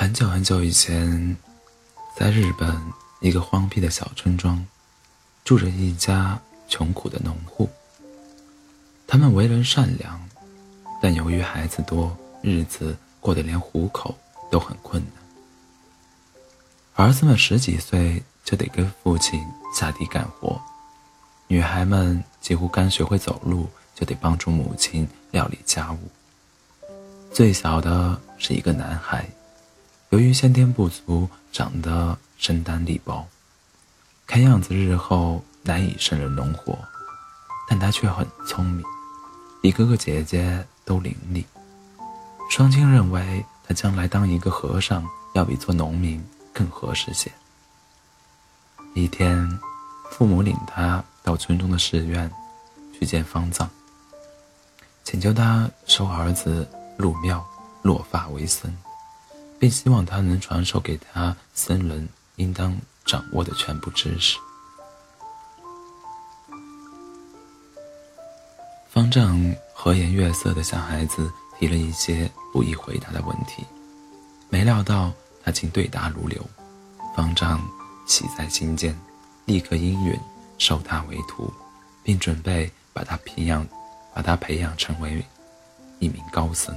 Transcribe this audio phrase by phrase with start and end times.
[0.00, 1.36] 很久很久以前，
[2.16, 2.74] 在日本
[3.20, 4.66] 一个荒僻的小村庄，
[5.44, 7.68] 住着一家穷苦的农户。
[9.06, 10.18] 他们为人善良，
[11.02, 14.16] 但由于孩子多，日子过得连糊口
[14.50, 15.12] 都很困难。
[16.94, 19.38] 儿子们十几岁就得跟父亲
[19.76, 20.58] 下地干活，
[21.46, 25.98] 女孩们几乎刚学会走路就得帮助母亲料理家务。
[27.30, 29.28] 最小的是一个男孩。
[30.10, 33.24] 由于先天不足，长得身单力薄，
[34.26, 36.76] 看样子日后难以胜任农活，
[37.68, 38.84] 但他却很聪明，
[39.62, 41.44] 比哥哥姐姐都伶俐。
[42.50, 46.20] 双亲认为他将来当一个和尚，要比做农民
[46.52, 47.30] 更合适些。
[48.94, 49.48] 一天，
[50.10, 52.28] 父母领他到村中的寺院
[52.98, 53.70] 去见方丈，
[55.04, 57.46] 请求他收儿子入庙，
[57.82, 58.76] 落发为僧。
[59.60, 64.38] 并希望他能传授给他僧人应当掌握的全部知识。
[68.88, 73.62] 方丈和颜悦色地向孩子提了一些不易回答的问题，
[74.48, 75.12] 没料到
[75.44, 76.42] 他竟对答如流。
[77.14, 77.62] 方丈
[78.06, 78.98] 喜在心间，
[79.44, 80.18] 立刻应允
[80.58, 81.52] 收他为徒，
[82.02, 83.66] 并准备把他培养，
[84.14, 85.22] 把他培养成为
[85.98, 86.74] 一名高僧。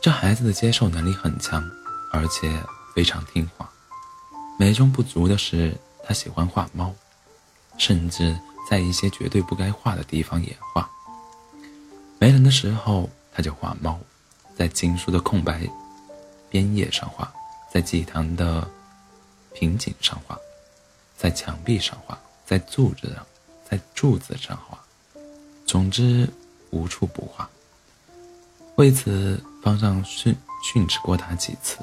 [0.00, 1.62] 这孩子的接受能力很强，
[2.10, 2.50] 而且
[2.94, 3.70] 非常听话。
[4.58, 6.94] 美中不足的是，他喜欢画猫，
[7.76, 8.34] 甚至
[8.68, 10.88] 在一些绝对不该画的地方也画。
[12.18, 14.00] 没人的时候，他就画猫，
[14.56, 15.68] 在经书的空白
[16.48, 17.30] 边页上画，
[17.70, 18.66] 在祭坛的
[19.52, 20.38] 瓶颈上画，
[21.14, 23.26] 在墙壁上画，在柱子上，
[23.68, 24.78] 在柱子上画，
[25.66, 26.26] 总之
[26.70, 27.48] 无处不画。
[28.76, 31.78] 为此，方丈训训斥过他几次，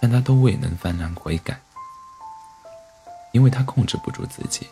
[0.00, 1.60] 但他都未能幡然悔改，
[3.32, 4.68] 因为他控制不住自己。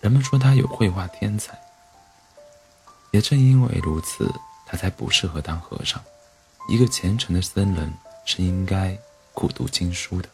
[0.00, 1.58] 人们说他有绘画天才，
[3.12, 4.32] 也正因为如此，
[4.66, 6.00] 他才不适合当和尚。
[6.68, 7.92] 一个虔诚的僧人
[8.24, 8.96] 是应该
[9.32, 10.28] 苦读经书的。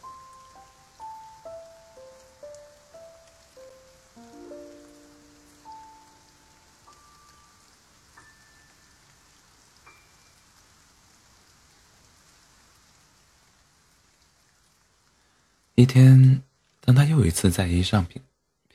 [15.75, 16.43] 一天，
[16.81, 18.21] 当他又一次在一上屏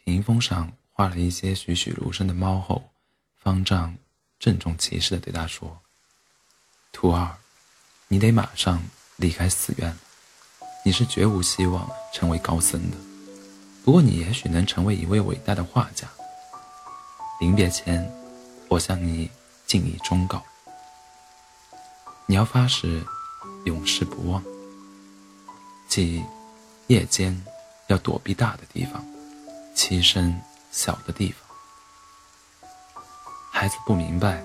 [0.02, 2.90] 屏风上画了一些栩栩如生的猫后，
[3.36, 3.96] 方丈
[4.40, 5.78] 郑重其事地对他说
[6.90, 7.36] ：“徒儿，
[8.08, 8.82] 你得马上
[9.14, 9.96] 离开寺院。
[10.84, 12.96] 你是绝无希望成为高僧的，
[13.84, 16.08] 不过你也许能成为一位伟大的画家。
[17.38, 18.10] 临别前，
[18.66, 19.30] 我向你
[19.66, 20.42] 敬以忠告：
[22.26, 23.06] 你要发誓
[23.66, 24.42] 永世不忘，
[25.86, 26.24] 即。”
[26.88, 27.38] 夜间
[27.88, 29.04] 要躲避大的地方，
[29.76, 30.34] 栖身
[30.70, 31.46] 小的地方。
[33.52, 34.42] 孩子不明白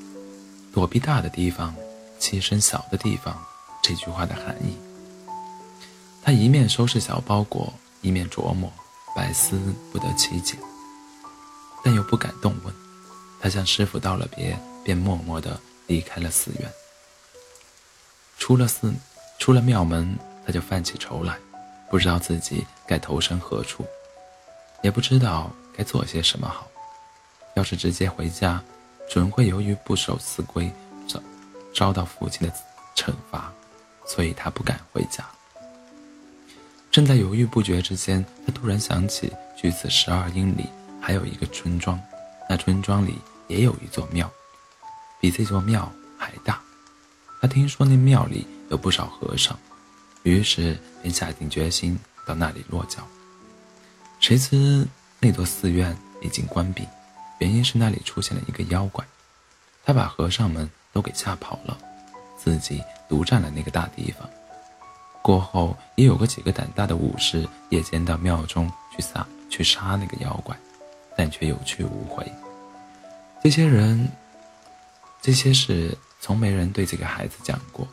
[0.74, 1.74] “躲避大的地方，
[2.20, 3.42] 栖身小的地方”
[3.82, 4.76] 这句话的含义。
[6.22, 8.70] 他一面收拾小包裹，一面琢磨，
[9.16, 9.58] 百思
[9.90, 10.58] 不得其解，
[11.82, 12.74] 但又不敢动问。
[13.40, 14.54] 他向师傅道了别，
[14.84, 16.70] 便默默地离开了寺院。
[18.36, 18.92] 出了寺，
[19.38, 21.38] 出了庙门，他就犯起愁来。
[21.90, 23.84] 不知道自己该投身何处，
[24.80, 26.68] 也不知道该做些什么好。
[27.56, 28.62] 要是直接回家，
[29.10, 30.72] 准会由于不守寺规，
[31.08, 31.20] 遭
[31.74, 32.54] 遭到父亲的
[32.94, 33.52] 惩罚，
[34.06, 35.24] 所以他不敢回家。
[36.92, 40.66] 正在犹豫不决之间，他突然想起，距此十二英里
[41.00, 42.00] 还有一个村庄，
[42.48, 43.18] 那村庄里
[43.48, 44.30] 也有一座庙，
[45.20, 46.60] 比这座庙还大。
[47.40, 49.58] 他听说那庙里有不少和尚。
[50.22, 53.06] 于是便下定决心到那里落脚。
[54.18, 54.86] 谁知
[55.18, 56.86] 那座寺院已经关闭，
[57.38, 59.04] 原因是那里出现了一个妖怪，
[59.84, 61.78] 他把和尚们都给吓跑了，
[62.36, 64.28] 自己独占了那个大地方。
[65.22, 70.54] 过后也有个几个胆大的武士夜间到庙中去杀去杀那个妖怪，
[71.16, 72.30] 但却有去无回。
[73.42, 74.10] 这些人，
[75.22, 77.88] 这些事从没人对这个孩子讲过，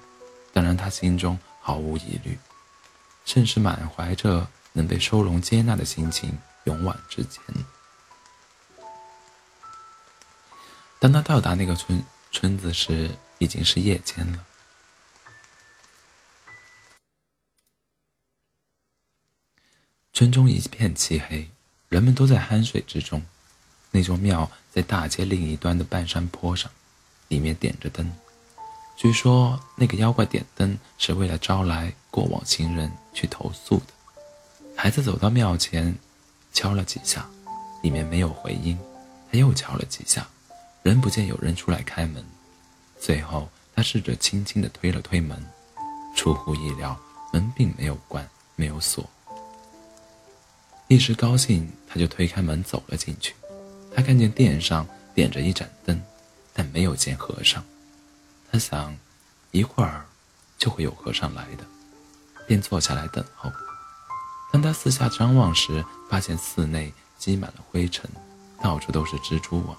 [0.51, 1.37] 当然他心中。
[1.67, 2.39] 毫无疑虑，
[3.25, 7.43] 甚是满怀着能被收容接纳的心情，勇往直前。
[10.97, 14.45] 当他到达那个村村子时，已经是夜间了。
[20.13, 21.49] 村中一片漆黑，
[21.89, 23.21] 人们都在酣睡之中。
[23.91, 26.71] 那座庙在大街另一端的半山坡上，
[27.27, 28.09] 里面点着灯。
[28.97, 33.85] 据说那个妖怪点灯是为了招来过往行人去投诉的。
[34.75, 35.95] 孩子走到庙前，
[36.51, 37.23] 敲了几下，
[37.83, 38.75] 里面没有回音。
[39.31, 40.27] 他又敲了几下，
[40.81, 42.25] 仍不见有人出来开门。
[42.99, 45.45] 最后，他试着轻轻地推了推门，
[46.15, 46.99] 出乎意料，
[47.31, 49.07] 门并没有关，没有锁。
[50.87, 53.35] 一时高兴，他就推开门走了进去。
[53.93, 56.01] 他看见殿上点着一盏灯，
[56.51, 57.63] 但没有见和尚。
[58.51, 58.95] 他想，
[59.51, 60.05] 一会儿
[60.57, 61.65] 就会有和尚来的，
[62.47, 63.51] 便坐下来等候。
[64.51, 68.09] 当他四下张望时，发现寺内积满了灰尘，
[68.61, 69.77] 到处都是蜘蛛网。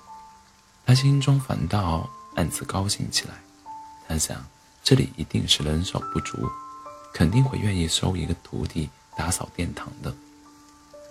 [0.84, 3.34] 他心中反倒暗自高兴起来。
[4.06, 4.44] 他想，
[4.82, 6.48] 这里一定是人手不足，
[7.12, 10.14] 肯定会愿意收一个徒弟打扫殿堂的。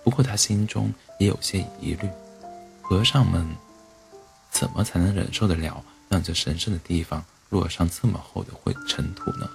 [0.04, 2.10] 不过他心中也有些疑虑：
[2.82, 3.46] 和尚们
[4.52, 9.50] 怎么才能忍受得了让这神圣的地方落上这么厚的灰尘土呢？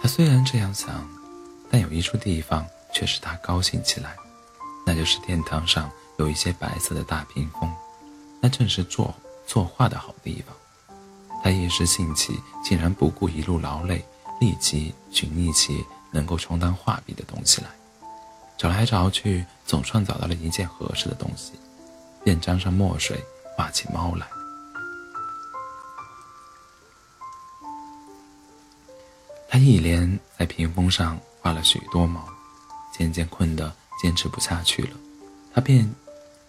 [0.00, 1.06] 他虽然这样想，
[1.70, 4.16] 但有一处地方却使他高兴起来，
[4.86, 7.70] 那就是殿堂上有一些白色的大屏风，
[8.40, 9.14] 那正是作
[9.46, 10.56] 作画的好地方。
[11.42, 14.04] 他一时兴起，竟然不顾一路劳累，
[14.40, 17.68] 立即寻觅起能够充当画笔的东西来。
[18.56, 21.52] 找来找去，总算找到了一件合适的东西，
[22.24, 23.22] 便沾上墨水
[23.56, 24.26] 画起猫来。
[29.58, 32.24] 他一连在屏风上画了许多毛，
[32.96, 34.90] 渐渐困得坚持不下去了，
[35.52, 35.92] 他便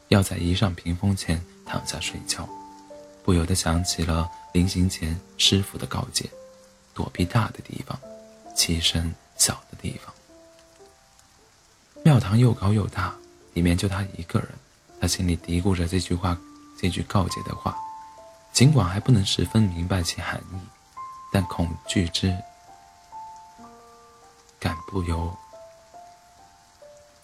[0.09, 2.47] 要在一上屏风前躺下睡觉，
[3.23, 6.29] 不由得想起了临行前师傅的告诫：
[6.93, 7.99] 躲避大的地方，
[8.55, 10.13] 栖身小的地方。
[12.05, 13.11] 庙堂又高又大，
[13.55, 14.49] 里面就他一个人。
[15.01, 16.37] 他心里嘀咕着这句话，
[16.79, 17.75] 这句告诫的话，
[18.53, 20.57] 尽管还不能十分明白其含义，
[21.31, 22.31] 但恐惧之
[24.89, 25.37] 不由，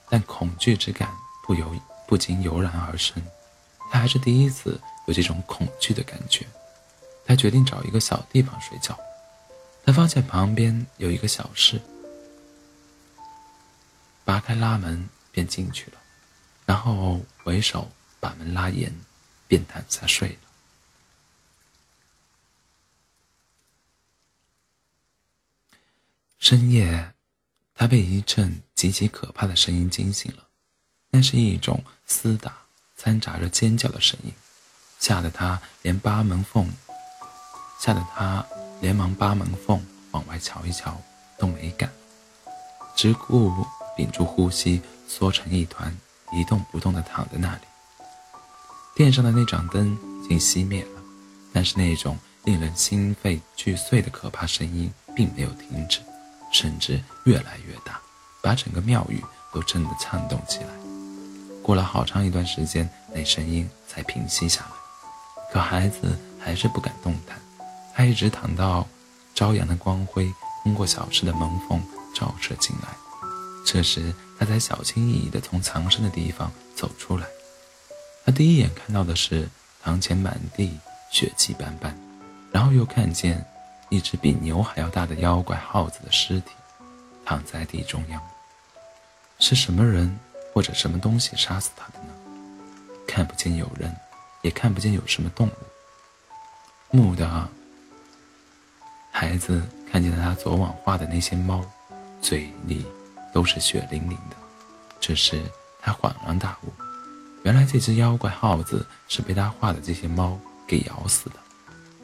[0.08, 1.12] 但恐惧之感
[1.44, 1.76] 不由
[2.08, 3.20] 不禁油然而生。
[3.92, 6.46] 他还是第一次有这种恐惧的感觉。
[7.26, 8.96] 他决定找一个小地方睡觉。
[9.84, 11.82] 他发现旁边有一个小室。
[14.24, 15.98] 拔开拉门便进去了，
[16.68, 17.90] 然后为首
[18.20, 18.94] 把门拉严，
[19.48, 20.36] 便躺下睡了。
[26.38, 27.15] 深夜，
[27.76, 30.44] 他被一阵极其可怕的声音惊醒了，
[31.12, 32.58] 那是一种厮打
[32.98, 34.34] 掺杂着尖叫的声音，
[35.00, 36.68] 吓得他连扒门缝，
[37.80, 38.46] 吓得他
[38.82, 41.00] 连忙扒门缝往外瞧一瞧
[41.38, 41.92] 都没敢，
[42.96, 43.52] 只顾。
[43.98, 45.98] 屏住呼吸，缩成一团，
[46.34, 47.62] 一动不动地躺在那里。
[48.94, 51.02] 殿上的那盏灯已经熄灭了，
[51.54, 56.02] 但是那种令人心肺俱碎的可怕声音并没有停止，
[56.56, 58.00] 甚至越来越大，
[58.42, 59.22] 把整个庙宇
[59.52, 60.70] 都震得颤动起来。
[61.62, 64.72] 过了好长一段时间，那声音才平息下来。
[65.52, 67.38] 可孩子还是不敢动弹，
[67.94, 68.88] 他一直躺到
[69.34, 70.32] 朝阳的光辉
[70.64, 71.84] 通过小室的门缝
[72.16, 72.88] 照射进来。
[73.66, 77.28] 这时，他才小心翼翼地从藏身的地方走出来。
[78.26, 79.50] 他第一眼看到的是
[79.84, 80.80] 堂前满地
[81.12, 81.94] 血迹斑斑，
[82.52, 83.46] 然后又看见
[83.90, 86.52] 一只比牛还要大的妖怪耗子的尸体
[87.26, 88.22] 躺在地中央。
[89.40, 90.20] 是什么人
[90.54, 92.14] 或者什么东西杀死他的呢？
[93.08, 93.96] 看不见有人，
[94.42, 95.54] 也看不见有什么动物。
[96.92, 97.50] 木的
[99.12, 99.62] 孩子
[99.92, 101.64] 看见了他昨晚画的那些猫，
[102.22, 102.86] 嘴里。
[103.36, 104.38] 都是血淋淋的。
[104.98, 105.44] 这时
[105.82, 106.72] 他恍然大悟，
[107.44, 111.36] 原来这只妖怪耗子是被他画的这些猫给咬死的。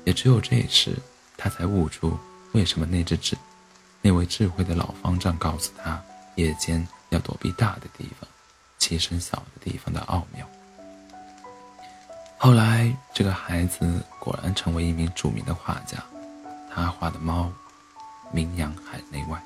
[0.04, 0.94] 也只有这时，
[1.44, 2.16] 他才悟出
[2.52, 3.36] 为什么那只智、
[4.00, 6.00] 那位智慧的老方丈告诉他，
[6.36, 8.30] 夜间要躲避大的地方，
[8.80, 10.48] 栖身小的地方的奥妙。
[12.38, 15.98] 后来，这个孩子果然成为一名著名的画家，
[16.72, 17.52] 他画的猫
[18.32, 19.42] 名扬海内外。